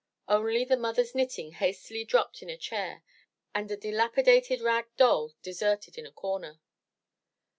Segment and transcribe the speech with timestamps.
[0.27, 3.03] Only the mother's knitting hastily dropped in a chair,
[3.53, 6.59] and a dilapidated rag doll deserted in a comer!